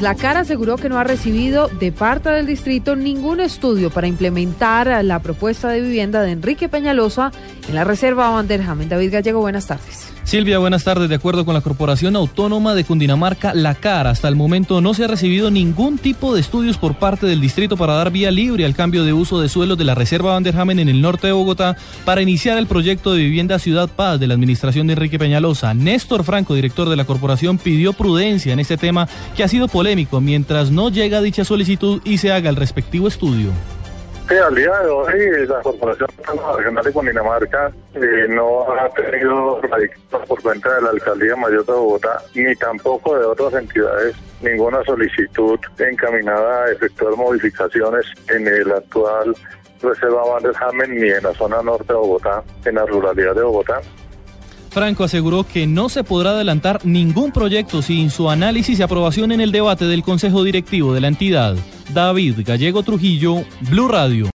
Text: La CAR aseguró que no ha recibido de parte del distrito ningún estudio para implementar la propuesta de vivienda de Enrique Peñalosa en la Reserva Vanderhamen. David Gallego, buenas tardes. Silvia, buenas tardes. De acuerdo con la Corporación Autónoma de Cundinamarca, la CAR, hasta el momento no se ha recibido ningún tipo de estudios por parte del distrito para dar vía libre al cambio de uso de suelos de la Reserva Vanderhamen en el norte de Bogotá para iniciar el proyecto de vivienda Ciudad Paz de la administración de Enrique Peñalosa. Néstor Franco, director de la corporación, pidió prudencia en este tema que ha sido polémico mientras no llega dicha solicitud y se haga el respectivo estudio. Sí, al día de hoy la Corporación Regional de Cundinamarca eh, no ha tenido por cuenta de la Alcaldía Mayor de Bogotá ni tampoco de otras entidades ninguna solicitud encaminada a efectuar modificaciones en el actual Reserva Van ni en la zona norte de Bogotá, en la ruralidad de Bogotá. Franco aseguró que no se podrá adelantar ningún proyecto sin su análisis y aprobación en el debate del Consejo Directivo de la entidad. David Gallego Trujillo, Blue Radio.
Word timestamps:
La 0.00 0.14
CAR 0.14 0.36
aseguró 0.36 0.76
que 0.76 0.88
no 0.88 0.96
ha 0.96 1.02
recibido 1.02 1.66
de 1.66 1.90
parte 1.90 2.28
del 2.28 2.46
distrito 2.46 2.94
ningún 2.94 3.40
estudio 3.40 3.90
para 3.90 4.06
implementar 4.06 5.04
la 5.04 5.18
propuesta 5.18 5.70
de 5.70 5.80
vivienda 5.80 6.22
de 6.22 6.30
Enrique 6.30 6.68
Peñalosa 6.68 7.32
en 7.68 7.74
la 7.74 7.82
Reserva 7.82 8.30
Vanderhamen. 8.30 8.88
David 8.88 9.12
Gallego, 9.12 9.40
buenas 9.40 9.66
tardes. 9.66 10.12
Silvia, 10.22 10.58
buenas 10.58 10.84
tardes. 10.84 11.08
De 11.08 11.14
acuerdo 11.14 11.44
con 11.46 11.54
la 11.54 11.62
Corporación 11.62 12.14
Autónoma 12.14 12.74
de 12.74 12.84
Cundinamarca, 12.84 13.54
la 13.54 13.74
CAR, 13.74 14.06
hasta 14.06 14.28
el 14.28 14.36
momento 14.36 14.80
no 14.80 14.92
se 14.92 15.04
ha 15.04 15.08
recibido 15.08 15.50
ningún 15.50 15.98
tipo 15.98 16.34
de 16.34 16.42
estudios 16.42 16.76
por 16.76 16.96
parte 16.96 17.26
del 17.26 17.40
distrito 17.40 17.76
para 17.76 17.94
dar 17.94 18.12
vía 18.12 18.30
libre 18.30 18.66
al 18.66 18.74
cambio 18.74 19.04
de 19.04 19.14
uso 19.14 19.40
de 19.40 19.48
suelos 19.48 19.78
de 19.78 19.84
la 19.84 19.94
Reserva 19.94 20.34
Vanderhamen 20.34 20.78
en 20.78 20.90
el 20.90 21.00
norte 21.00 21.28
de 21.28 21.32
Bogotá 21.32 21.76
para 22.04 22.20
iniciar 22.20 22.58
el 22.58 22.66
proyecto 22.66 23.14
de 23.14 23.22
vivienda 23.22 23.58
Ciudad 23.58 23.88
Paz 23.88 24.20
de 24.20 24.26
la 24.26 24.34
administración 24.34 24.86
de 24.86 24.92
Enrique 24.92 25.18
Peñalosa. 25.18 25.72
Néstor 25.72 26.22
Franco, 26.22 26.54
director 26.54 26.88
de 26.90 26.96
la 26.96 27.06
corporación, 27.06 27.56
pidió 27.56 27.94
prudencia 27.94 28.52
en 28.52 28.60
este 28.60 28.76
tema 28.76 29.08
que 29.34 29.42
ha 29.42 29.48
sido 29.48 29.66
polémico 29.66 29.87
mientras 30.20 30.70
no 30.70 30.90
llega 30.90 31.20
dicha 31.20 31.44
solicitud 31.44 32.00
y 32.04 32.18
se 32.18 32.32
haga 32.32 32.50
el 32.50 32.56
respectivo 32.56 33.08
estudio. 33.08 33.50
Sí, 34.28 34.34
al 34.34 34.54
día 34.54 34.78
de 34.80 34.88
hoy 34.90 35.46
la 35.46 35.60
Corporación 35.62 36.08
Regional 36.56 36.84
de 36.84 36.92
Cundinamarca 36.92 37.72
eh, 37.94 38.26
no 38.28 38.70
ha 38.70 38.88
tenido 38.90 39.58
por 40.26 40.42
cuenta 40.42 40.74
de 40.74 40.82
la 40.82 40.90
Alcaldía 40.90 41.34
Mayor 41.34 41.64
de 41.64 41.72
Bogotá 41.72 42.22
ni 42.34 42.54
tampoco 42.56 43.18
de 43.18 43.24
otras 43.24 43.54
entidades 43.54 44.14
ninguna 44.42 44.84
solicitud 44.84 45.58
encaminada 45.78 46.64
a 46.64 46.72
efectuar 46.72 47.16
modificaciones 47.16 48.04
en 48.28 48.46
el 48.46 48.70
actual 48.70 49.34
Reserva 49.80 50.22
Van 50.24 50.90
ni 50.90 51.08
en 51.08 51.22
la 51.22 51.32
zona 51.34 51.62
norte 51.62 51.92
de 51.92 51.98
Bogotá, 51.98 52.42
en 52.64 52.74
la 52.74 52.84
ruralidad 52.84 53.34
de 53.34 53.42
Bogotá. 53.42 53.80
Franco 54.78 55.02
aseguró 55.02 55.42
que 55.42 55.66
no 55.66 55.88
se 55.88 56.04
podrá 56.04 56.30
adelantar 56.30 56.86
ningún 56.86 57.32
proyecto 57.32 57.82
sin 57.82 58.10
su 58.10 58.30
análisis 58.30 58.78
y 58.78 58.82
aprobación 58.84 59.32
en 59.32 59.40
el 59.40 59.50
debate 59.50 59.86
del 59.86 60.04
Consejo 60.04 60.44
Directivo 60.44 60.94
de 60.94 61.00
la 61.00 61.08
entidad. 61.08 61.56
David 61.92 62.42
Gallego 62.46 62.84
Trujillo, 62.84 63.42
Blue 63.68 63.88
Radio. 63.88 64.30